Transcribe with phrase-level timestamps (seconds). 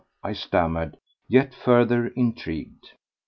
[0.23, 0.97] I stammered,
[1.29, 2.93] yet further intrigued.